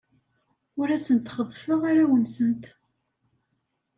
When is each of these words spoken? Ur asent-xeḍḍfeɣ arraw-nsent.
Ur 0.79 0.87
asent-xeḍḍfeɣ 0.95 1.79
arraw-nsent. 1.89 2.65